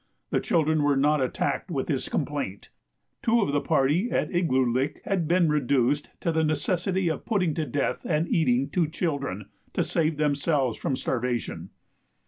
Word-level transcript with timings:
The 0.31 0.39
children 0.39 0.81
were 0.81 0.95
not 0.97 1.21
attacked 1.21 1.69
with 1.69 1.85
this 1.85 2.09
complaint. 2.09 2.69
Two 3.21 3.39
of 3.43 3.53
the 3.53 3.61
party 3.61 4.09
at 4.09 4.31
Igloolik 4.31 5.03
had 5.05 5.27
been 5.27 5.47
reduced 5.47 6.09
to 6.21 6.31
the 6.31 6.43
necessity 6.43 7.07
of 7.07 7.23
putting 7.23 7.53
to 7.53 7.67
death 7.67 8.01
and 8.03 8.27
eating 8.27 8.71
two 8.71 8.87
children, 8.87 9.45
to 9.73 9.83
save 9.83 10.17
themselves 10.17 10.75
from 10.75 10.95
starvation. 10.95 11.69